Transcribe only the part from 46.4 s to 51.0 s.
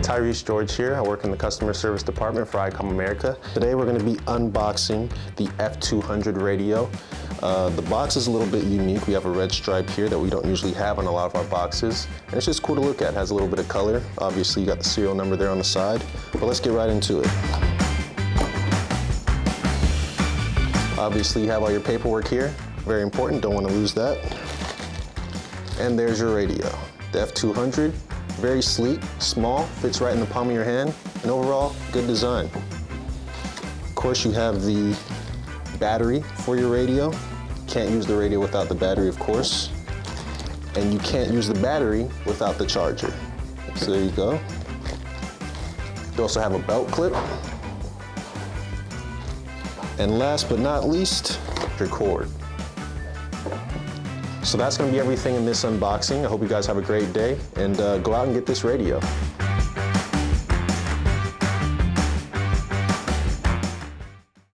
have a belt clip. And last but not